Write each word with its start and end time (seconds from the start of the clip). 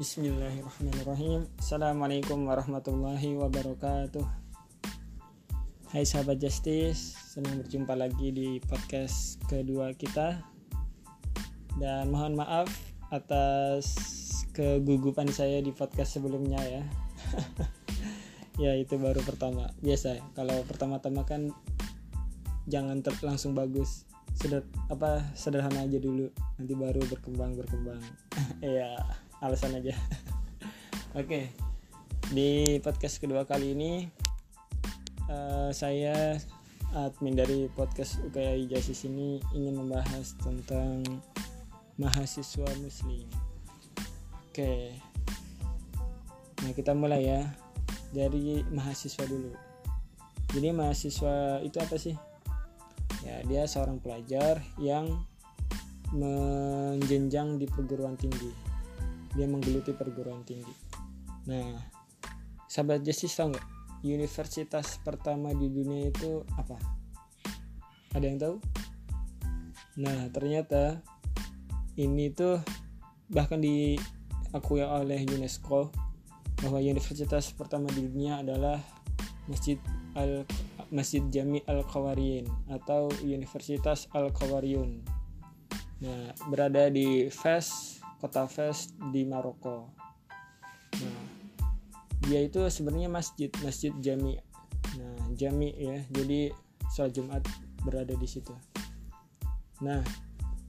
Bismillahirrahmanirrahim. 0.00 1.44
Assalamualaikum 1.60 2.48
warahmatullahi 2.48 3.36
wabarakatuh. 3.36 4.24
Hai 5.92 6.08
sahabat 6.08 6.40
Justice 6.40 7.20
Senang 7.36 7.60
berjumpa 7.60 7.92
lagi 7.92 8.32
di 8.32 8.64
podcast 8.64 9.36
kedua 9.44 9.92
kita. 9.92 10.40
Dan 11.76 12.08
mohon 12.08 12.32
maaf 12.32 12.72
atas 13.12 13.92
kegugupan 14.56 15.28
saya 15.28 15.60
di 15.60 15.68
podcast 15.68 16.16
sebelumnya 16.16 16.64
ya. 16.64 16.82
Ya 18.56 18.72
itu 18.80 18.96
baru 18.96 19.20
pertama. 19.20 19.68
Biasa 19.84 20.16
kalau 20.32 20.64
pertama-tama 20.64 21.28
kan 21.28 21.52
Jangan 22.72 23.04
langsung 23.20 23.52
bagus. 23.52 24.08
Seder 24.32 24.64
apa 24.88 25.28
sederhana 25.36 25.84
aja 25.84 26.00
dulu. 26.00 26.32
Nanti 26.56 26.72
baru 26.72 27.04
berkembang 27.04 27.52
berkembang. 27.52 28.00
Ya 28.64 28.96
alasan 29.40 29.80
aja. 29.80 29.96
Oke. 31.20 31.24
Okay. 31.24 31.44
di 32.30 32.78
podcast 32.78 33.18
kedua 33.18 33.42
kali 33.42 33.74
ini 33.74 34.06
uh, 35.26 35.74
saya 35.74 36.38
admin 36.94 37.34
dari 37.34 37.66
podcast 37.72 38.22
UKI 38.22 38.70
Jasis 38.70 39.02
ini 39.08 39.42
ingin 39.50 39.80
membahas 39.80 40.38
tentang 40.38 41.02
mahasiswa 41.96 42.68
muslim. 42.84 43.26
Oke. 44.46 44.54
Okay. 44.54 44.82
nah 46.62 46.72
kita 46.76 46.92
mulai 46.92 47.26
ya. 47.26 47.42
Dari 48.10 48.66
mahasiswa 48.68 49.24
dulu. 49.24 49.54
Jadi 50.50 50.68
mahasiswa 50.74 51.62
itu 51.62 51.78
apa 51.80 51.96
sih? 51.96 52.14
Ya 53.24 53.40
dia 53.46 53.62
seorang 53.64 54.02
pelajar 54.02 54.60
yang 54.76 55.08
menjenjang 56.10 57.56
di 57.56 57.70
perguruan 57.70 58.18
tinggi 58.18 58.69
dia 59.34 59.46
menggeluti 59.46 59.94
perguruan 59.94 60.42
tinggi. 60.46 60.72
Nah 61.46 61.78
sahabat 62.70 63.02
Justice 63.02 63.36
tahu 63.36 63.54
nggak? 63.54 63.66
Universitas 64.00 64.96
pertama 65.04 65.52
di 65.52 65.68
dunia 65.68 66.08
itu 66.08 66.40
apa? 66.56 66.76
Ada 68.16 68.24
yang 68.24 68.38
tahu? 68.40 68.56
Nah 70.00 70.30
ternyata 70.32 71.04
ini 72.00 72.32
tuh 72.32 72.58
bahkan 73.30 73.60
diakui 73.60 74.82
oleh 74.82 75.20
UNESCO 75.28 75.92
bahwa 76.60 76.78
universitas 76.80 77.52
pertama 77.56 77.88
di 77.92 78.04
dunia 78.08 78.40
adalah 78.44 78.80
Masjid 79.48 79.80
Al 80.18 80.44
Masjid 80.90 81.22
Jami 81.30 81.62
Al 81.70 81.86
Qawariyun 81.86 82.46
atau 82.68 83.06
Universitas 83.22 84.10
Al 84.10 84.34
Qawariyun. 84.34 85.20
Nah, 86.00 86.32
berada 86.48 86.88
di 86.88 87.28
Fes, 87.28 87.99
kota 88.20 88.44
Fes 88.44 88.92
di 89.10 89.24
Maroko. 89.24 89.88
Nah, 91.00 91.20
dia 92.28 92.44
itu 92.44 92.60
sebenarnya 92.68 93.08
masjid, 93.08 93.48
Masjid 93.64 93.90
Jami. 93.98 94.36
Nah, 95.00 95.16
Jami 95.32 95.72
ya. 95.72 96.04
Jadi 96.12 96.52
sholat 96.92 97.16
Jumat 97.16 97.42
berada 97.80 98.12
di 98.12 98.28
situ. 98.28 98.52
Nah, 99.80 100.04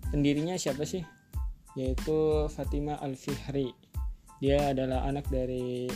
pendirinya 0.09 0.55
siapa 0.55 0.88
sih? 0.88 1.03
Yaitu 1.75 2.47
Fatimah 2.47 3.03
Al-Fihri. 3.03 3.75
Dia 4.39 4.71
adalah 4.71 5.03
anak 5.05 5.27
dari 5.27 5.91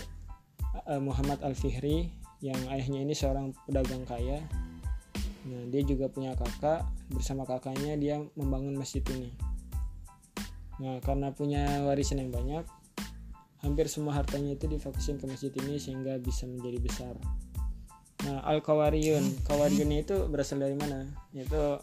uh, 0.85 1.01
Muhammad 1.01 1.39
Al-Fihri 1.41 2.11
yang 2.43 2.59
ayahnya 2.67 2.99
ini 3.07 3.15
seorang 3.15 3.55
pedagang 3.63 4.03
kaya. 4.03 4.43
Nah, 5.45 5.61
dia 5.71 5.81
juga 5.87 6.11
punya 6.11 6.35
kakak, 6.35 6.83
bersama 7.13 7.47
kakaknya 7.47 7.95
dia 7.95 8.19
membangun 8.35 8.75
masjid 8.75 9.01
ini. 9.13 9.31
Nah, 10.79 10.99
karena 10.99 11.31
punya 11.31 11.83
warisan 11.87 12.19
yang 12.19 12.31
banyak, 12.35 12.65
hampir 13.63 13.87
semua 13.87 14.19
hartanya 14.19 14.53
itu 14.53 14.67
difokusin 14.67 15.17
ke 15.17 15.25
masjid 15.25 15.51
ini 15.63 15.79
sehingga 15.79 16.19
bisa 16.19 16.45
menjadi 16.45 16.79
besar. 16.83 17.15
Nah, 18.25 18.41
Al-Kawariyun, 18.45 19.45
Kawariyun 19.45 19.91
itu 19.95 20.27
berasal 20.27 20.61
dari 20.61 20.73
mana? 20.73 21.05
Yaitu 21.31 21.79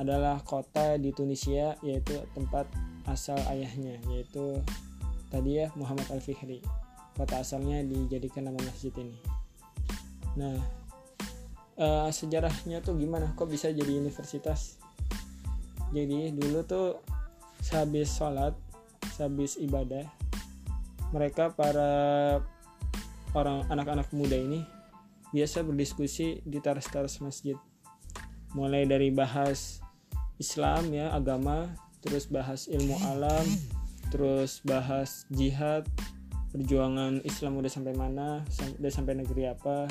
adalah 0.00 0.40
kota 0.40 0.96
di 0.96 1.12
Tunisia 1.12 1.76
yaitu 1.84 2.16
tempat 2.32 2.64
asal 3.04 3.36
ayahnya 3.52 4.00
yaitu 4.08 4.56
tadi 5.28 5.60
ya 5.60 5.68
Muhammad 5.76 6.08
Al-Fihri. 6.08 6.64
Kota 7.12 7.44
asalnya 7.44 7.84
dijadikan 7.84 8.48
nama 8.48 8.56
masjid 8.64 8.92
ini. 8.96 9.12
Nah, 10.40 10.56
uh, 11.76 12.08
sejarahnya 12.08 12.80
tuh 12.80 12.96
gimana? 12.96 13.36
Kok 13.36 13.50
bisa 13.50 13.68
jadi 13.68 13.92
universitas? 13.92 14.80
Jadi 15.92 16.32
dulu 16.32 16.64
tuh 16.64 17.02
sehabis 17.60 18.16
sholat, 18.16 18.56
sehabis 19.16 19.56
ibadah, 19.60 20.08
mereka 21.10 21.52
para 21.54 21.90
orang 23.34 23.66
anak-anak 23.70 24.10
muda 24.10 24.34
ini 24.34 24.66
biasa 25.30 25.62
berdiskusi 25.62 26.42
di 26.42 26.58
teras-teras 26.58 27.22
masjid. 27.22 27.54
Mulai 28.50 28.82
dari 28.86 29.14
bahas 29.14 29.78
Islam 30.42 30.90
ya, 30.90 31.14
agama, 31.14 31.70
terus 32.02 32.26
bahas 32.26 32.66
ilmu 32.66 32.98
alam, 33.06 33.46
terus 34.10 34.58
bahas 34.66 35.28
jihad, 35.30 35.86
perjuangan 36.50 37.22
Islam 37.22 37.62
udah 37.62 37.70
sampai 37.70 37.94
mana, 37.94 38.42
udah 38.82 38.90
sampai 38.90 39.22
negeri 39.22 39.46
apa, 39.46 39.86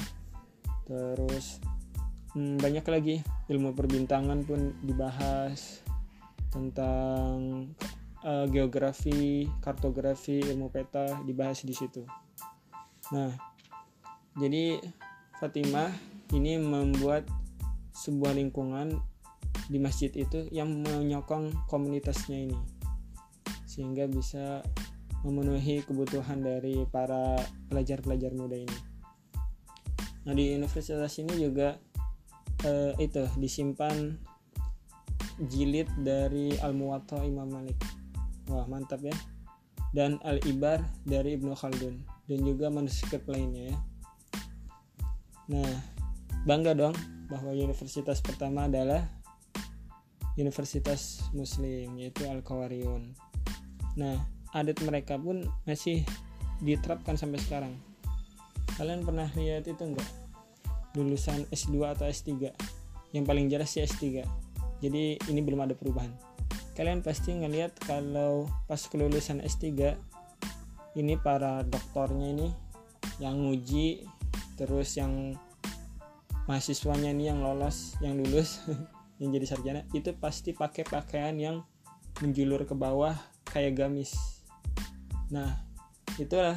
terus 0.83 1.63
hmm, 2.35 2.59
banyak 2.59 2.85
lagi 2.89 3.15
ilmu 3.47 3.71
perbintangan 3.77 4.43
pun 4.43 4.75
dibahas 4.83 5.85
tentang 6.49 7.69
uh, 8.25 8.45
geografi, 8.49 9.47
kartografi, 9.61 10.41
ilmu 10.43 10.69
peta 10.69 11.21
dibahas 11.23 11.63
di 11.63 11.73
situ. 11.73 12.03
Nah, 13.13 13.33
jadi 14.37 14.77
Fatimah 15.39 15.89
ini 16.35 16.59
membuat 16.59 17.25
sebuah 17.95 18.35
lingkungan 18.35 18.99
di 19.69 19.77
masjid 19.77 20.09
itu 20.13 20.49
yang 20.49 20.81
menyokong 20.81 21.53
komunitasnya 21.69 22.49
ini 22.49 22.59
sehingga 23.69 24.09
bisa 24.09 24.65
memenuhi 25.21 25.83
kebutuhan 25.83 26.41
dari 26.41 26.87
para 26.89 27.37
pelajar-pelajar 27.69 28.33
muda 28.33 28.55
ini. 28.55 28.79
Nah 30.25 30.33
di 30.35 30.55
universitas 30.55 31.11
ini 31.19 31.37
juga 31.39 31.75
uh, 32.65 32.93
itu 32.99 33.23
disimpan 33.39 34.15
jilid 35.47 35.87
dari 36.03 36.51
Al 36.59 36.75
Muwatta 36.75 37.23
Imam 37.23 37.47
Malik. 37.47 37.79
Wah 38.51 38.67
mantap 38.67 38.99
ya. 38.99 39.15
Dan 39.95 40.19
Al 40.27 40.43
Ibar 40.43 40.83
dari 41.07 41.39
Ibnu 41.39 41.55
Khaldun 41.55 42.03
dan 42.29 42.39
juga 42.43 42.67
manuskrip 42.67 43.23
lainnya 43.25 43.73
ya. 43.73 43.77
Nah 45.49 45.71
bangga 46.43 46.75
dong 46.75 46.95
bahwa 47.31 47.55
universitas 47.55 48.19
pertama 48.19 48.67
adalah 48.67 49.05
Universitas 50.37 51.25
Muslim 51.31 51.97
yaitu 51.97 52.27
Al 52.27 52.43
Qawariyun. 52.43 53.15
Nah 53.97 54.19
adat 54.53 54.81
mereka 54.81 55.17
pun 55.17 55.45
masih 55.65 56.01
diterapkan 56.59 57.15
sampai 57.15 57.39
sekarang 57.39 57.73
kalian 58.75 59.03
pernah 59.03 59.27
lihat 59.35 59.67
itu 59.67 59.83
enggak 59.83 60.07
lulusan 60.95 61.45
S2 61.51 61.75
atau 61.83 62.07
S3 62.07 62.49
yang 63.11 63.25
paling 63.27 63.51
jelas 63.51 63.75
sih 63.75 63.83
S3 63.83 64.23
jadi 64.79 65.19
ini 65.27 65.39
belum 65.43 65.67
ada 65.67 65.75
perubahan. 65.75 66.11
Kalian 66.75 67.03
pasti 67.03 67.35
ngelihat 67.35 67.75
kalau 67.83 68.47
pas 68.63 68.79
kelulusan 68.87 69.43
S3 69.43 69.99
ini 70.95 71.19
para 71.19 71.67
doktornya 71.67 72.31
ini 72.31 72.47
yang 73.19 73.43
nguji 73.43 74.07
terus 74.55 74.95
yang 74.95 75.35
mahasiswanya 76.47 77.11
ini 77.11 77.27
yang 77.27 77.43
lolos 77.43 77.99
yang 77.99 78.15
lulus 78.15 78.63
yang 79.19 79.35
jadi 79.35 79.45
sarjana 79.45 79.81
itu 79.91 80.15
pasti 80.15 80.55
pakai 80.55 80.87
pakaian 80.87 81.35
yang 81.35 81.67
menjulur 82.23 82.63
ke 82.63 82.71
bawah 82.71 83.15
kayak 83.51 83.75
gamis. 83.75 84.15
Nah 85.35 85.59
itulah 86.15 86.55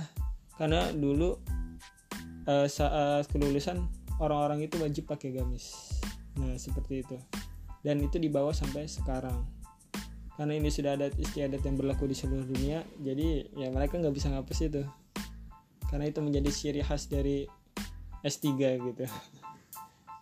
karena 0.54 0.94
dulu 0.94 1.34
uh, 2.46 2.66
saat 2.70 3.26
kelulusan 3.34 3.82
orang-orang 4.22 4.70
itu 4.70 4.78
wajib 4.78 5.10
pakai 5.10 5.34
gamis. 5.34 5.98
Nah 6.38 6.54
seperti 6.54 7.02
itu 7.02 7.18
dan 7.82 7.98
itu 7.98 8.16
dibawa 8.18 8.54
sampai 8.54 8.86
sekarang. 8.86 9.42
Karena 10.38 10.56
ini 10.56 10.72
sudah 10.72 10.96
ada 10.96 11.12
istiadat 11.12 11.60
yang 11.60 11.76
berlaku 11.76 12.08
di 12.08 12.16
seluruh 12.16 12.48
dunia 12.48 12.80
jadi 12.98 13.52
ya 13.52 13.68
mereka 13.68 14.00
nggak 14.00 14.14
bisa 14.14 14.32
ngapus 14.32 14.58
itu. 14.64 14.82
Karena 15.90 16.08
itu 16.08 16.24
menjadi 16.24 16.48
ciri 16.48 16.80
khas 16.80 17.10
dari 17.10 17.44
S3 18.24 18.48
gitu. 18.80 19.06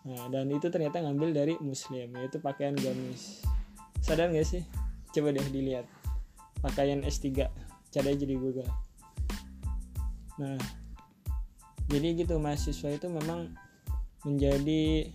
Nah 0.01 0.33
dan 0.33 0.49
itu 0.49 0.65
ternyata 0.73 0.97
ngambil 0.97 1.29
dari 1.29 1.53
muslim 1.61 2.09
yaitu 2.17 2.41
pakaian 2.41 2.73
gamis. 2.73 3.45
Sadar 4.01 4.33
nggak 4.33 4.49
sih? 4.49 4.65
Coba 5.13 5.29
deh 5.29 5.45
dilihat. 5.53 5.85
Pakaian 6.57 7.05
S3 7.05 7.45
cari 7.93 8.07
aja 8.09 8.25
di 8.25 8.33
Google. 8.33 8.65
Nah 10.41 10.57
jadi 11.85 12.17
gitu 12.17 12.41
mahasiswa 12.41 12.89
itu 12.97 13.05
memang 13.13 13.53
menjadi 14.25 15.13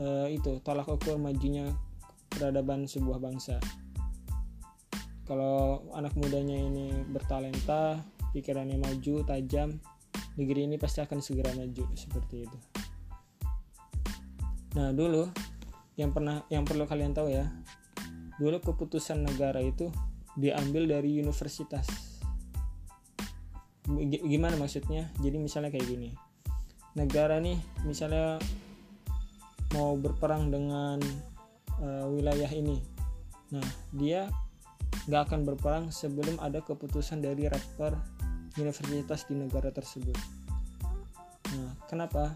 uh, 0.00 0.26
itu 0.26 0.58
tolak 0.64 0.88
ukur 0.88 1.20
majunya 1.20 1.70
peradaban 2.32 2.88
sebuah 2.88 3.20
bangsa. 3.20 3.60
Kalau 5.28 5.86
anak 5.94 6.18
mudanya 6.18 6.58
ini 6.58 6.90
bertalenta 7.06 8.02
pikirannya 8.34 8.82
maju 8.82 9.22
tajam 9.22 9.78
negeri 10.34 10.66
ini 10.66 10.74
pasti 10.80 11.04
akan 11.04 11.22
segera 11.22 11.54
maju 11.54 11.84
seperti 11.94 12.48
itu. 12.48 12.58
Nah 14.74 14.90
dulu 14.90 15.30
yang 15.94 16.10
pernah 16.10 16.42
yang 16.50 16.66
perlu 16.66 16.88
kalian 16.88 17.14
tahu 17.14 17.30
ya 17.30 17.46
dulu 18.40 18.58
keputusan 18.58 19.22
negara 19.22 19.60
itu 19.62 19.92
diambil 20.34 20.88
dari 20.88 21.20
universitas. 21.20 21.86
Gimana 24.06 24.54
maksudnya? 24.54 25.10
Jadi 25.18 25.36
misalnya 25.38 25.70
kayak 25.70 25.86
gini 25.86 26.10
negara 26.98 27.38
nih 27.38 27.58
misalnya 27.86 28.42
mau 29.74 29.94
berperang 29.94 30.50
dengan 30.50 30.98
uh, 31.78 32.06
wilayah 32.10 32.50
ini. 32.50 32.82
Nah 33.54 33.66
dia 33.94 34.26
nggak 35.06 35.22
akan 35.30 35.40
berperang 35.46 35.84
sebelum 35.94 36.38
ada 36.42 36.60
keputusan 36.60 37.22
dari 37.22 37.46
rektor 37.46 37.94
universitas 38.58 39.26
di 39.30 39.38
negara 39.38 39.70
tersebut. 39.70 40.16
Nah 41.54 41.74
kenapa? 41.86 42.34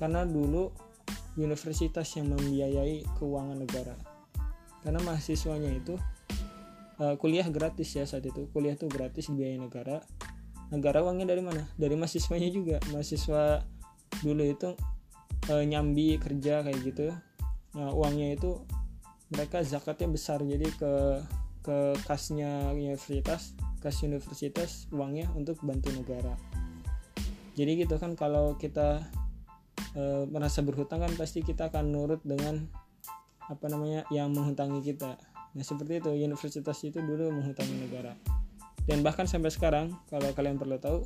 Karena 0.00 0.24
dulu 0.24 0.72
universitas 1.36 2.08
yang 2.16 2.32
membiayai 2.32 3.04
keuangan 3.20 3.56
negara. 3.56 3.96
Karena 4.82 4.98
mahasiswanya 5.04 5.70
itu 5.70 5.94
uh, 6.98 7.14
kuliah 7.16 7.46
gratis 7.48 7.92
ya 7.94 8.04
saat 8.04 8.26
itu. 8.26 8.50
Kuliah 8.50 8.74
tuh 8.74 8.90
gratis 8.90 9.30
biaya 9.30 9.56
negara. 9.56 10.02
Negara 10.72 11.04
uangnya 11.04 11.36
dari 11.36 11.44
mana? 11.44 11.68
Dari 11.76 11.94
mahasiswanya 11.94 12.48
juga. 12.48 12.76
Mahasiswa 12.90 13.62
dulu 14.24 14.42
itu 14.44 14.72
uh, 15.48 15.64
nyambi 15.64 16.20
kerja 16.20 16.62
kayak 16.62 16.78
gitu. 16.84 17.10
Nah 17.72 17.90
uangnya 17.90 18.36
itu 18.36 18.62
mereka 19.32 19.64
zakatnya 19.64 20.12
besar. 20.12 20.44
Jadi 20.44 20.68
ke 20.76 20.92
ke 21.62 21.94
kasnya 22.04 22.74
universitas 22.74 23.54
kas 23.82 23.98
universitas 24.06 24.86
uangnya 24.94 25.26
untuk 25.34 25.58
bantu 25.66 25.90
negara. 25.90 26.38
Jadi 27.58 27.84
gitu 27.84 27.98
kan 27.98 28.14
kalau 28.14 28.54
kita 28.56 29.02
e, 29.92 30.24
merasa 30.30 30.62
berhutang 30.62 31.02
kan 31.02 31.12
pasti 31.18 31.42
kita 31.42 31.68
akan 31.68 31.90
nurut 31.90 32.22
dengan 32.22 32.62
apa 33.50 33.66
namanya 33.66 34.06
yang 34.14 34.30
menghutangi 34.30 34.80
kita. 34.80 35.18
Nah 35.52 35.64
seperti 35.66 35.98
itu 35.98 36.10
universitas 36.14 36.78
itu 36.86 37.02
dulu 37.02 37.34
menghutangi 37.34 37.74
negara. 37.74 38.14
Dan 38.86 39.02
bahkan 39.02 39.26
sampai 39.26 39.50
sekarang 39.50 39.98
kalau 40.06 40.30
kalian 40.32 40.56
perlu 40.56 40.78
tahu 40.78 41.04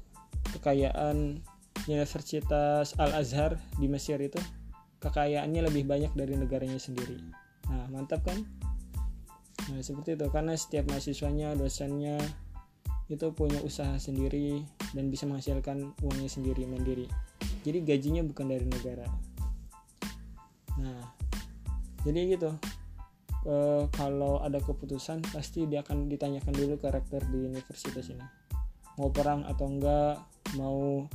kekayaan 0.56 1.40
Universitas 1.86 2.98
Al 2.98 3.14
Azhar 3.14 3.54
di 3.78 3.86
Mesir 3.86 4.18
itu 4.18 4.38
kekayaannya 4.98 5.62
lebih 5.70 5.86
banyak 5.86 6.12
dari 6.18 6.34
negaranya 6.34 6.82
sendiri. 6.82 7.18
Nah 7.70 7.86
mantap 7.90 8.26
kan? 8.26 8.42
Nah 9.70 9.80
seperti 9.82 10.18
itu. 10.18 10.26
Karena 10.30 10.58
setiap 10.58 10.90
mahasiswanya 10.90 11.54
dosennya 11.54 12.18
itu 13.06 13.30
punya 13.30 13.62
usaha 13.62 13.94
sendiri 14.02 14.66
dan 14.90 15.14
bisa 15.14 15.30
menghasilkan 15.30 15.94
uangnya 16.02 16.30
sendiri 16.30 16.66
mandiri. 16.66 17.06
Jadi 17.62 17.82
gajinya 17.86 18.22
bukan 18.26 18.50
dari 18.50 18.66
negara. 18.66 19.06
Nah 20.82 21.02
jadi 22.02 22.34
gitu. 22.34 22.50
E, 23.46 23.86
kalau 23.94 24.42
ada 24.42 24.58
keputusan 24.58 25.22
pasti 25.30 25.70
dia 25.70 25.86
akan 25.86 26.10
ditanyakan 26.10 26.50
dulu 26.50 26.74
ke 26.82 26.90
rektor 26.90 27.22
di 27.30 27.46
universitas 27.46 28.10
ini. 28.10 28.26
Mau 28.98 29.14
perang 29.14 29.46
atau 29.46 29.66
enggak 29.70 30.18
mau 30.58 31.06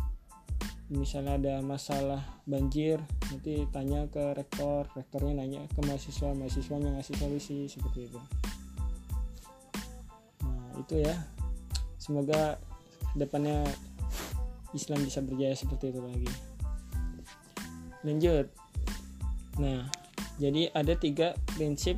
misalnya 0.92 1.40
ada 1.40 1.56
masalah 1.64 2.20
banjir 2.44 3.00
nanti 3.32 3.64
tanya 3.72 4.12
ke 4.12 4.36
rektor 4.36 4.84
rektornya 4.92 5.40
nanya 5.40 5.64
ke 5.72 5.80
mahasiswa 5.88 6.36
mahasiswanya 6.36 7.00
ngasih 7.00 7.16
solusi 7.16 7.58
seperti 7.72 8.12
itu. 8.12 8.20
Nah 10.44 10.76
itu 10.76 10.96
ya. 11.00 11.16
Semoga 11.96 12.60
depannya 13.16 13.64
Islam 14.76 15.00
bisa 15.08 15.24
berjaya 15.24 15.56
seperti 15.56 15.96
itu 15.96 16.02
lagi. 16.04 16.32
Lanjut. 18.04 18.52
Nah 19.64 19.88
jadi 20.44 20.76
ada 20.76 20.92
tiga 21.00 21.40
prinsip 21.56 21.96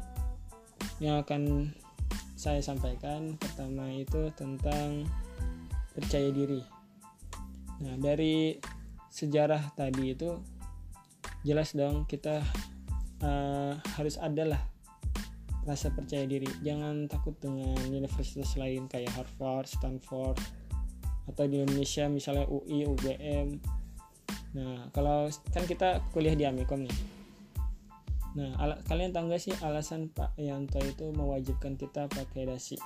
yang 1.02 1.18
akan 1.26 1.74
saya 2.38 2.62
sampaikan. 2.62 3.42
Pertama 3.42 3.90
itu 3.90 4.30
tentang 4.38 5.10
percaya 5.98 6.30
diri. 6.30 6.62
Nah 7.82 7.98
dari 7.98 8.54
sejarah 9.14 9.78
tadi 9.78 10.18
itu 10.18 10.42
jelas 11.46 11.78
dong 11.78 12.10
kita 12.10 12.42
uh, 13.22 13.78
harus 13.94 14.18
adalah 14.18 14.58
rasa 15.70 15.94
percaya 15.94 16.26
diri 16.26 16.50
jangan 16.66 17.06
takut 17.06 17.38
dengan 17.38 17.78
universitas 17.88 18.58
lain 18.58 18.90
kayak 18.90 19.14
Harvard, 19.14 19.70
Stanford 19.70 20.42
atau 21.30 21.46
di 21.46 21.62
Indonesia 21.62 22.10
misalnya 22.10 22.50
UI, 22.50 22.90
UGM 22.90 23.62
nah 24.58 24.90
kalau 24.90 25.30
kan 25.54 25.64
kita 25.70 26.02
kuliah 26.10 26.34
di 26.34 26.50
Amikom 26.50 26.84
nih 26.84 27.22
Nah, 28.34 28.58
ala, 28.58 28.82
kalian 28.90 29.14
tahu 29.14 29.30
gak 29.30 29.46
sih 29.46 29.54
alasan 29.62 30.10
Pak 30.10 30.34
Yanto 30.42 30.82
itu 30.82 31.14
mewajibkan 31.14 31.78
kita 31.78 32.10
pakai 32.10 32.50
dasi? 32.50 32.82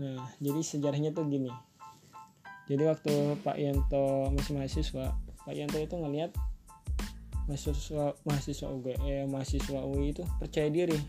Nah, 0.00 0.32
jadi 0.40 0.64
sejarahnya 0.64 1.12
tuh 1.12 1.28
gini. 1.28 1.52
Jadi 2.68 2.82
waktu 2.84 3.12
Pak 3.40 3.56
Yanto 3.56 4.28
masih 4.36 4.52
mahasiswa, 4.54 5.16
Pak 5.48 5.54
Yanto 5.56 5.80
itu 5.80 5.96
ngelihat 5.96 6.36
mahasiswa 7.48 8.12
mahasiswa 8.28 8.66
UGM, 8.68 9.32
mahasiswa 9.32 9.80
UI 9.80 10.12
itu 10.12 10.22
percaya 10.36 10.68
diri. 10.68 11.00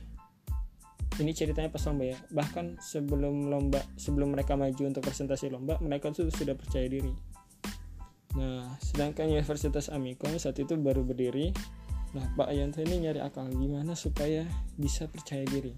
Ini 1.19 1.35
ceritanya 1.35 1.67
pas 1.67 1.83
lomba 1.83 2.15
ya. 2.15 2.17
Bahkan 2.31 2.79
sebelum 2.79 3.51
lomba, 3.51 3.83
sebelum 3.99 4.31
mereka 4.31 4.55
maju 4.55 4.87
untuk 4.87 5.03
presentasi 5.03 5.51
lomba, 5.51 5.75
mereka 5.83 6.15
tuh 6.15 6.31
sudah 6.31 6.55
percaya 6.55 6.87
diri. 6.87 7.11
Nah, 8.39 8.79
sedangkan 8.79 9.27
Universitas 9.27 9.91
Amikom 9.91 10.31
saat 10.39 10.55
itu 10.63 10.79
baru 10.79 11.03
berdiri 11.03 11.51
Nah, 12.09 12.25
Pak 12.33 12.49
Yanto 12.49 12.81
ini 12.81 13.05
nyari 13.05 13.21
akal 13.21 13.45
gimana 13.53 13.93
supaya 13.93 14.41
bisa 14.73 15.05
percaya 15.05 15.45
diri. 15.45 15.77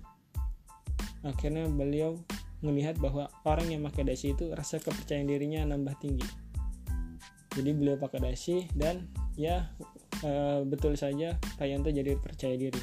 Akhirnya 1.27 1.67
beliau 1.67 2.15
melihat 2.61 2.97
bahwa 3.01 3.29
orang 3.45 3.73
yang 3.73 3.81
pakai 3.89 4.05
dasi 4.05 4.37
itu 4.37 4.53
rasa 4.53 4.77
kepercayaan 4.77 5.25
dirinya 5.25 5.65
nambah 5.65 5.97
tinggi. 5.97 6.25
Jadi 7.51 7.69
beliau 7.75 7.99
pakai 7.99 8.31
dasi 8.31 8.69
dan 8.77 9.11
ya 9.35 9.67
e, 10.23 10.63
betul 10.63 10.95
saja 10.95 11.35
Pak 11.59 11.67
Yanto 11.67 11.91
jadi 11.91 12.15
percaya 12.15 12.55
diri 12.55 12.79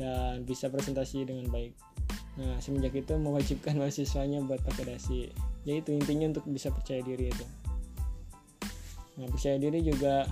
dan 0.00 0.46
bisa 0.46 0.72
presentasi 0.72 1.26
dengan 1.28 1.50
baik. 1.52 1.74
Nah, 2.36 2.56
semenjak 2.60 2.96
itu 2.96 3.16
mewajibkan 3.16 3.76
mahasiswanya 3.80 4.44
buat 4.46 4.62
pakai 4.64 4.96
dasi. 4.96 5.28
Yaitu 5.66 5.92
intinya 5.92 6.30
untuk 6.30 6.46
bisa 6.46 6.70
percaya 6.70 7.02
diri 7.02 7.32
itu. 7.32 7.46
Nah, 9.18 9.26
percaya 9.28 9.58
diri 9.58 9.82
juga 9.82 10.28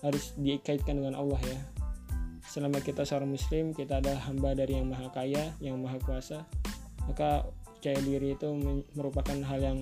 harus 0.00 0.32
dikaitkan 0.38 0.96
dengan 1.02 1.18
Allah 1.18 1.40
ya 1.44 1.60
selama 2.46 2.78
kita 2.80 3.02
seorang 3.04 3.28
muslim 3.28 3.74
kita 3.74 3.98
ada 4.00 4.16
hamba 4.24 4.54
dari 4.54 4.78
yang 4.78 4.88
maha 4.88 5.10
kaya 5.10 5.52
yang 5.58 5.76
maha 5.76 5.98
kuasa 6.00 6.46
maka 7.06 7.46
percaya 7.76 7.98
diri 8.02 8.34
itu 8.34 8.48
merupakan 8.94 9.38
hal 9.46 9.58
yang 9.62 9.78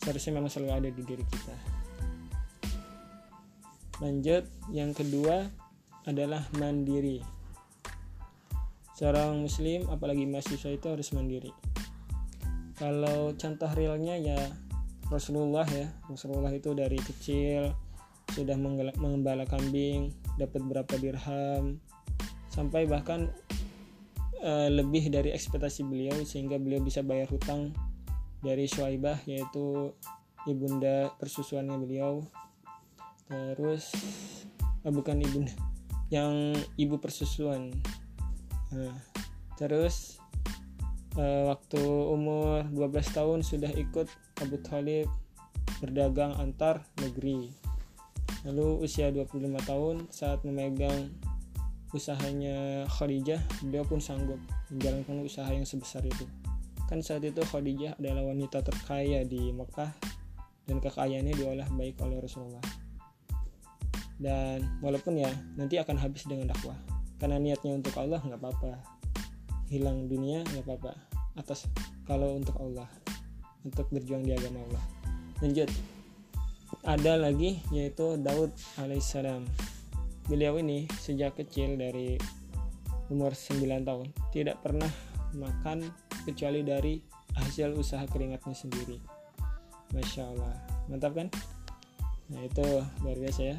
seharusnya 0.00 0.36
memang 0.36 0.50
selalu 0.52 0.72
ada 0.72 0.88
di 0.92 1.02
diri 1.06 1.24
kita. 1.24 1.56
Lanjut 4.02 4.44
yang 4.74 4.90
kedua 4.92 5.46
adalah 6.04 6.42
mandiri. 6.58 7.22
Seorang 8.98 9.38
muslim 9.38 9.86
apalagi 9.88 10.26
mahasiswa 10.26 10.70
itu 10.74 10.86
harus 10.90 11.08
mandiri. 11.14 11.54
Kalau 12.76 13.32
contoh 13.38 13.70
realnya 13.70 14.18
ya 14.18 14.40
Rasulullah 15.06 15.64
ya. 15.70 15.86
Rasulullah 16.10 16.50
itu 16.50 16.74
dari 16.74 16.98
kecil 16.98 17.70
sudah 18.32 18.56
mengembala 18.98 19.44
kambing 19.44 20.10
dapat 20.40 20.64
berapa 20.64 20.94
dirham 20.96 21.78
sampai 22.48 22.88
bahkan 22.88 23.28
uh, 24.42 24.68
lebih 24.68 25.08
dari 25.08 25.30
ekspektasi 25.32 25.86
beliau 25.86 26.18
sehingga 26.26 26.58
beliau 26.58 26.82
bisa 26.82 27.00
bayar 27.00 27.30
hutang 27.30 27.72
dari 28.42 28.66
Shuaibah 28.66 29.22
yaitu 29.24 29.94
ibunda 30.50 31.14
persusuannya 31.16 31.78
beliau. 31.78 32.26
Terus 33.30 33.94
oh, 34.84 34.92
bukan 34.92 35.22
ibunda 35.22 35.54
yang 36.12 36.52
ibu 36.76 37.00
persusuan. 37.00 37.72
Nah, 38.74 38.92
terus 39.56 40.20
uh, 41.16 41.48
waktu 41.48 41.80
umur 42.12 42.68
12 42.68 43.16
tahun 43.16 43.38
sudah 43.40 43.72
ikut 43.72 44.10
Abu 44.44 44.60
Talib 44.60 45.08
berdagang 45.80 46.36
antar 46.36 46.84
negeri. 47.00 47.48
Lalu 48.44 48.84
usia 48.84 49.08
25 49.08 49.40
tahun 49.64 49.96
saat 50.10 50.42
memegang 50.42 51.14
usahanya 51.92 52.88
Khadijah, 52.88 53.40
beliau 53.64 53.84
pun 53.84 54.00
sanggup 54.00 54.40
menjalankan 54.72 55.22
usaha 55.24 55.48
yang 55.48 55.68
sebesar 55.68 56.04
itu. 56.04 56.24
Kan 56.88 57.04
saat 57.04 57.24
itu 57.24 57.40
Khadijah 57.40 58.00
adalah 58.00 58.24
wanita 58.26 58.64
terkaya 58.64 59.24
di 59.24 59.52
Mekah 59.52 59.92
dan 60.68 60.76
kekayaannya 60.80 61.32
diolah 61.36 61.68
baik 61.76 62.00
oleh 62.00 62.20
Rasulullah. 62.20 62.64
Dan 64.16 64.80
walaupun 64.80 65.20
ya 65.20 65.30
nanti 65.56 65.76
akan 65.76 65.98
habis 65.98 66.24
dengan 66.24 66.52
dakwah, 66.52 66.76
karena 67.20 67.36
niatnya 67.36 67.76
untuk 67.76 67.94
Allah 68.00 68.20
nggak 68.20 68.40
apa-apa. 68.40 69.02
hilang 69.72 70.04
dunia 70.04 70.44
nggak 70.52 70.68
apa-apa 70.68 70.92
atas 71.40 71.64
kalau 72.04 72.36
untuk 72.36 72.52
Allah 72.60 72.84
untuk 73.64 73.88
berjuang 73.88 74.20
di 74.20 74.36
agama 74.36 74.60
Allah 74.68 74.84
lanjut 75.40 75.72
ada 76.84 77.16
lagi 77.16 77.56
yaitu 77.72 78.20
Daud 78.20 78.52
alaihissalam 78.76 79.48
beliau 80.26 80.58
ini 80.58 80.86
sejak 81.00 81.34
kecil 81.38 81.74
dari 81.74 82.18
umur 83.10 83.34
9 83.34 83.62
tahun 83.82 84.06
tidak 84.30 84.62
pernah 84.62 84.88
makan 85.34 85.88
kecuali 86.24 86.62
dari 86.62 87.02
hasil 87.36 87.72
usaha 87.74 88.04
keringatnya 88.08 88.52
sendiri. 88.52 89.00
Masya 89.92 90.22
Allah. 90.32 90.54
Mantap 90.88 91.12
kan? 91.16 91.28
Nah 92.32 92.40
itu 92.44 92.64
luar 93.04 93.16
biasa 93.20 93.40
ya. 93.44 93.58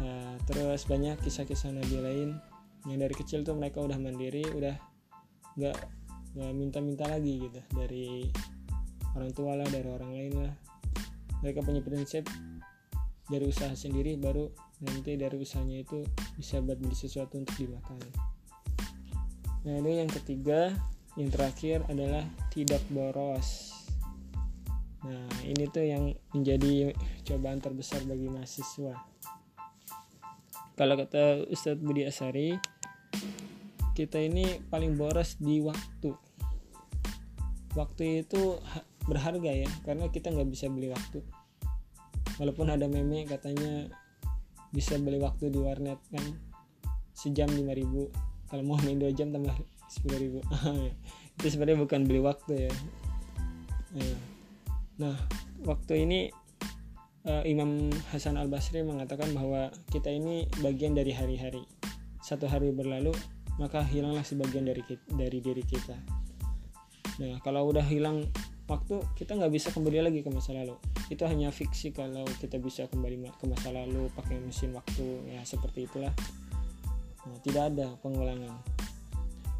Nah, 0.00 0.40
terus 0.48 0.88
banyak 0.88 1.20
kisah-kisah 1.20 1.76
nabi 1.76 2.00
lain. 2.00 2.30
Yang 2.88 2.98
dari 3.04 3.14
kecil 3.16 3.40
tuh 3.44 3.52
mereka 3.52 3.84
udah 3.84 4.00
mandiri 4.00 4.44
udah 4.48 4.76
nggak 5.60 5.76
minta-minta 6.56 7.04
lagi 7.04 7.48
gitu. 7.48 7.60
Dari 7.76 8.24
orang 9.12 9.32
tua 9.36 9.52
lah 9.60 9.68
dari 9.68 9.88
orang 9.88 10.12
lain 10.16 10.32
lah. 10.40 10.54
Mereka 11.44 11.60
punya 11.64 11.84
prinsip 11.84 12.24
dari 13.28 13.44
usaha 13.44 13.72
sendiri 13.76 14.16
baru 14.16 14.48
nanti 14.80 15.16
dari 15.16 15.36
usahanya 15.36 15.84
itu 15.84 16.04
bisa 16.40 16.60
buat 16.64 16.80
beli 16.80 16.96
sesuatu 16.96 17.36
untuk 17.36 17.56
dimakan 17.56 18.00
nah 19.60 19.76
ini 19.76 20.00
yang 20.00 20.10
ketiga 20.10 20.72
yang 21.18 21.30
terakhir 21.30 21.82
adalah 21.90 22.22
tidak 22.54 22.82
boros. 22.92 23.74
Nah 25.02 25.26
ini 25.42 25.66
tuh 25.66 25.82
yang 25.82 26.14
menjadi 26.30 26.94
cobaan 27.26 27.58
terbesar 27.58 28.04
bagi 28.06 28.30
mahasiswa. 28.30 28.94
Kalau 30.78 30.94
kata 30.96 31.50
Ustadz 31.50 31.82
Budi 31.82 32.06
Asari 32.06 32.54
kita 33.92 34.22
ini 34.22 34.62
paling 34.70 34.94
boros 34.94 35.34
di 35.36 35.58
waktu. 35.60 36.14
Waktu 37.74 38.26
itu 38.26 38.58
berharga 39.04 39.50
ya 39.50 39.70
karena 39.82 40.06
kita 40.08 40.30
nggak 40.30 40.48
bisa 40.48 40.70
beli 40.70 40.94
waktu. 40.94 41.26
Walaupun 42.38 42.70
ada 42.70 42.86
meme 42.86 43.26
katanya 43.26 43.90
bisa 44.70 44.98
beli 44.98 45.18
waktu 45.18 45.50
di 45.50 45.58
warnet 45.58 46.00
kan. 46.10 46.24
Sejam 47.14 47.50
5000 47.50 48.30
kalau 48.50 48.62
mau 48.66 48.78
main 48.82 48.98
dua 48.98 49.14
jam 49.14 49.30
tambah 49.30 49.54
10000 50.06 50.42
itu 51.38 51.46
sebenarnya 51.46 51.78
bukan 51.78 52.00
beli 52.06 52.20
waktu 52.22 52.68
ya. 52.68 52.72
Iya. 53.90 54.18
nah 55.02 55.16
waktu 55.66 56.06
ini 56.06 56.30
uh, 57.26 57.42
Imam 57.42 57.90
Hasan 58.14 58.38
Al 58.38 58.46
Basri 58.46 58.86
mengatakan 58.86 59.34
bahwa 59.34 59.74
kita 59.90 60.10
ini 60.10 60.46
bagian 60.62 60.94
dari 60.94 61.10
hari-hari. 61.10 61.66
Satu 62.22 62.46
hari 62.46 62.70
berlalu 62.70 63.10
maka 63.58 63.82
hilanglah 63.82 64.22
sebagian 64.22 64.68
dari 64.68 64.82
dari 65.10 65.38
diri 65.42 65.64
kita. 65.66 65.96
Nah 67.20 67.42
kalau 67.42 67.68
udah 67.68 67.84
hilang 67.84 68.24
waktu 68.70 69.02
kita 69.18 69.34
nggak 69.34 69.52
bisa 69.52 69.74
kembali 69.74 70.06
lagi 70.06 70.20
ke 70.22 70.30
masa 70.30 70.54
lalu 70.54 70.78
itu 71.10 71.26
hanya 71.26 71.50
fiksi 71.50 71.90
kalau 71.90 72.22
kita 72.38 72.62
bisa 72.62 72.86
kembali 72.86 73.34
ke 73.34 73.44
masa 73.50 73.74
lalu 73.74 74.06
pakai 74.14 74.38
mesin 74.38 74.70
waktu 74.78 75.26
ya 75.26 75.42
seperti 75.42 75.90
itulah. 75.90 76.14
Nah, 77.26 77.36
tidak 77.42 77.74
ada 77.74 77.98
pengulangan. 77.98 78.54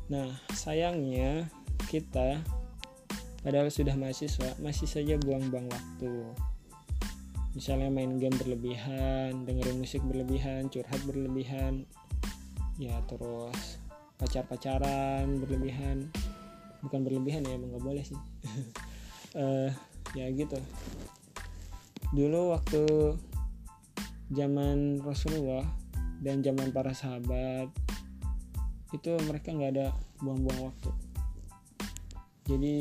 Nah 0.07 0.31
sayangnya 0.55 1.51
kita 1.91 2.39
padahal 3.43 3.67
sudah 3.67 3.99
mahasiswa 3.99 4.55
masih 4.63 4.87
saja 4.87 5.19
buang-buang 5.19 5.67
waktu. 5.67 6.15
Misalnya 7.59 7.91
main 7.91 8.15
game 8.23 8.39
berlebihan 8.39 9.43
dengerin 9.43 9.83
musik 9.83 10.07
berlebihan 10.07 10.71
curhat 10.71 11.03
berlebihan 11.03 11.83
ya 12.79 12.95
terus 13.11 13.83
pacar-pacaran 14.23 15.43
berlebihan. 15.43 16.15
Bukan 16.87 17.03
berlebihan 17.03 17.43
ya 17.43 17.59
emang 17.59 17.75
nggak 17.75 17.83
boleh 17.83 18.05
sih. 18.07 18.19
Uh, 19.35 19.75
ya 20.19 20.27
gitu 20.31 20.59
dulu 22.11 22.55
waktu 22.55 23.15
zaman 24.31 24.99
Rasulullah 25.03 25.67
dan 26.23 26.43
zaman 26.43 26.75
para 26.75 26.91
sahabat 26.95 27.71
itu 28.91 29.15
mereka 29.31 29.55
nggak 29.55 29.73
ada 29.79 29.87
buang-buang 30.19 30.75
waktu. 30.75 30.91
Jadi 32.51 32.77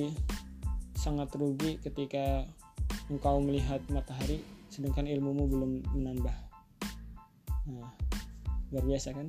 sangat 0.98 1.30
rugi 1.38 1.78
ketika 1.80 2.44
engkau 3.08 3.38
melihat 3.40 3.80
matahari 3.94 4.42
sedangkan 4.74 5.06
ilmumu 5.06 5.46
belum 5.46 5.72
menambah. 5.94 6.36
Nah 7.70 7.94
luar 8.74 8.86
biasa 8.86 9.14
kan? 9.14 9.28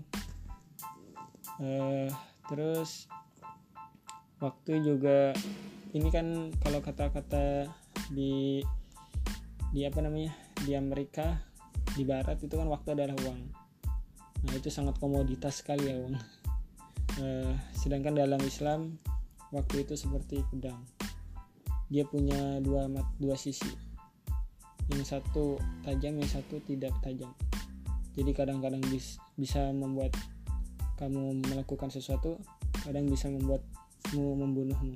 Uh, 1.61 2.09
terus 2.49 3.05
waktu 4.41 4.81
juga 4.81 5.37
ini 5.93 6.09
kan 6.09 6.49
kalau 6.65 6.81
kata-kata 6.81 7.69
di 8.13 8.65
di 9.71 9.87
apa 9.87 10.03
namanya 10.03 10.35
di 10.67 10.75
Amerika 10.75 11.39
di 11.95 12.03
Barat 12.03 12.43
itu 12.43 12.55
kan 12.55 12.67
waktu 12.67 12.95
adalah 12.95 13.17
uang 13.27 13.41
nah 14.41 14.53
itu 14.57 14.73
sangat 14.73 14.97
komoditas 14.99 15.61
sekali 15.61 15.91
ya 15.91 15.97
uang 16.01 16.17
uh, 17.19 17.55
sedangkan 17.77 18.17
dalam 18.17 18.41
Islam 18.43 18.97
waktu 19.51 19.83
itu 19.87 19.95
seperti 19.99 20.47
pedang. 20.49 20.79
Dia 21.91 22.07
punya 22.07 22.63
dua 22.63 22.87
dua 23.19 23.35
sisi. 23.35 23.67
Yang 24.91 25.19
satu 25.19 25.59
tajam 25.87 26.19
yang 26.19 26.31
satu 26.31 26.63
tidak 26.67 26.95
tajam. 27.03 27.31
Jadi 28.15 28.31
kadang-kadang 28.35 28.83
bis, 28.91 29.23
bisa 29.39 29.71
membuat 29.71 30.15
kamu 30.99 31.47
melakukan 31.47 31.89
sesuatu 31.89 32.39
kadang 32.83 33.07
bisa 33.07 33.31
membuatmu 33.31 34.25
membunuhmu. 34.39 34.95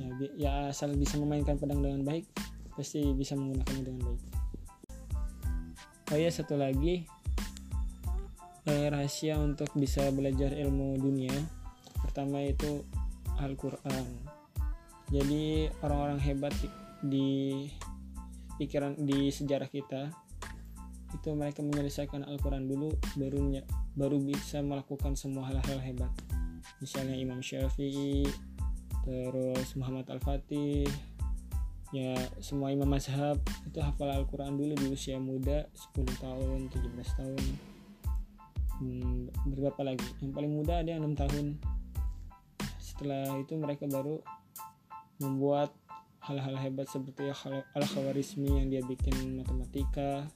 Ya, 0.00 0.08
ya 0.36 0.50
asal 0.72 0.96
bisa 0.96 1.20
memainkan 1.20 1.60
pedang 1.60 1.84
dengan 1.84 2.04
baik 2.08 2.24
pasti 2.80 3.12
bisa 3.12 3.36
menggunakannya 3.36 3.84
dengan 3.84 4.02
baik. 4.08 4.22
Oh 6.10 6.18
ya 6.18 6.32
satu 6.32 6.56
lagi. 6.56 7.04
Eh, 8.64 8.86
rahasia 8.88 9.36
untuk 9.36 9.68
bisa 9.76 10.08
belajar 10.10 10.56
ilmu 10.56 10.96
dunia. 10.96 11.32
Pertama 12.00 12.40
itu 12.40 12.82
Al-Quran. 13.36 14.06
Jadi 15.12 15.68
orang-orang 15.84 16.20
hebat 16.24 16.56
di 17.04 17.68
pikiran 18.56 18.96
di 18.96 19.28
sejarah 19.28 19.68
kita 19.68 20.12
itu 21.10 21.28
mereka 21.34 21.60
menyelesaikan 21.60 22.22
Al-Quran 22.24 22.70
dulu 22.70 22.94
baru 23.18 23.60
baru 23.98 24.16
bisa 24.22 24.62
melakukan 24.64 25.18
semua 25.20 25.50
hal-hal 25.52 25.78
hebat. 25.84 26.12
Misalnya 26.80 27.18
Imam 27.18 27.44
Syafi'i 27.44 28.24
terus 29.04 29.74
Muhammad 29.76 30.06
Al-Fatih 30.12 31.09
ya 31.90 32.14
semua 32.38 32.70
imam 32.70 32.86
mazhab 32.86 33.38
itu 33.66 33.78
hafal 33.82 34.10
Al-Quran 34.14 34.54
dulu 34.54 34.74
di 34.78 34.86
usia 34.94 35.18
muda 35.18 35.66
10 35.94 36.22
tahun 36.22 36.58
17 36.70 37.18
tahun. 37.18 37.44
Hmm, 38.80 39.28
berapa 39.50 39.80
lagi? 39.84 40.06
Yang 40.24 40.32
paling 40.32 40.52
muda 40.54 40.80
ada 40.80 40.88
yang 40.94 41.04
6 41.04 41.20
tahun. 41.20 41.46
Setelah 42.80 43.36
itu 43.42 43.58
mereka 43.58 43.84
baru 43.90 44.22
membuat 45.20 45.74
hal-hal 46.20 46.56
hebat 46.56 46.88
seperti 46.88 47.32
Al-Khawarizmi 47.76 48.60
yang 48.60 48.66
dia 48.68 48.82
bikin 48.84 49.40
matematika 49.40 50.28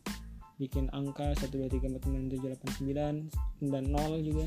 bikin 0.54 0.86
angka 0.94 1.34
1, 1.34 1.50
2, 1.50 1.66
3, 1.66 1.98
4, 1.98 1.98
5, 1.98 2.30
6, 2.30 2.40
7, 2.40 2.54
8, 2.62 3.28
9 3.66 3.70
dan 3.74 3.84
0 3.90 4.22
juga 4.22 4.46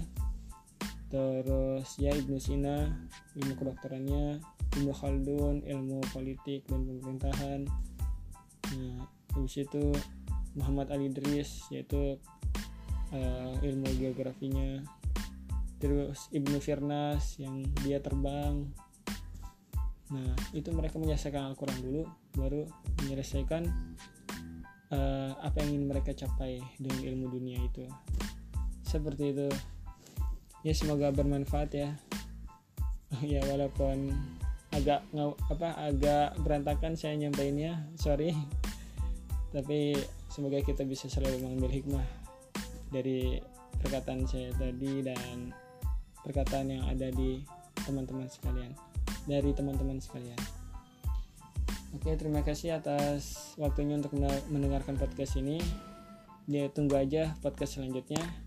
terus 1.07 1.95
ya 1.95 2.11
Ibnu 2.11 2.35
Sina 2.35 2.91
ilmu 3.39 3.53
kedokterannya 3.55 4.43
Ibnu 4.75 4.91
Khaldun 4.91 5.63
ilmu 5.63 6.03
politik 6.11 6.67
dan 6.67 6.83
pemerintahan. 6.83 7.63
Nah 8.75 9.07
habis 9.31 9.55
itu 9.63 9.95
Muhammad 10.59 10.91
Ali 10.91 11.07
Idris 11.07 11.69
yaitu 11.71 12.19
uh, 13.15 13.53
ilmu 13.63 13.87
geografinya. 13.95 14.83
Terus 15.77 16.27
Ibnu 16.33 16.57
Firnas 16.59 17.37
yang 17.39 17.63
dia 17.85 18.03
terbang. 18.03 18.67
Nah 20.11 20.31
itu 20.51 20.73
mereka 20.75 20.99
menyelesaikan 20.99 21.53
Al-Quran 21.53 21.79
dulu 21.79 22.03
baru 22.35 22.67
menyelesaikan 23.05 23.63
uh, 24.91 25.31
apa 25.39 25.55
yang 25.63 25.77
ingin 25.77 25.85
mereka 25.87 26.11
capai 26.11 26.59
dengan 26.81 26.99
ilmu 27.05 27.25
dunia 27.31 27.61
itu. 27.63 27.85
Seperti 28.83 29.35
itu 29.35 29.47
ya 30.67 30.75
semoga 30.75 31.15
bermanfaat 31.15 31.71
ya. 31.71 31.89
Ya 33.24 33.39
walaupun 33.47 34.12
agak 34.75 35.07
apa 35.47 35.69
agak 35.79 36.36
berantakan 36.43 37.00
saya 37.00 37.15
nyampainya 37.15 37.88
sorry. 37.95 38.36
Tapi 39.55 39.95
semoga 40.27 40.59
kita 40.59 40.83
bisa 40.83 41.07
selalu 41.07 41.39
mengambil 41.39 41.71
hikmah 41.71 42.03
dari 42.91 43.39
perkataan 43.79 44.27
saya 44.27 44.51
tadi 44.59 45.07
dan 45.07 45.55
perkataan 46.19 46.67
yang 46.67 46.83
ada 46.83 47.07
di 47.15 47.39
teman-teman 47.88 48.27
sekalian 48.27 48.75
dari 49.24 49.55
teman-teman 49.55 50.03
sekalian. 50.03 50.39
Oke 51.95 52.12
terima 52.19 52.43
kasih 52.43 52.75
atas 52.75 53.55
waktunya 53.55 53.95
untuk 53.95 54.12
mendengarkan 54.51 55.00
podcast 55.00 55.39
ini. 55.39 55.63
Dia 56.43 56.67
tunggu 56.67 57.00
aja 57.00 57.39
podcast 57.39 57.79
selanjutnya 57.79 58.46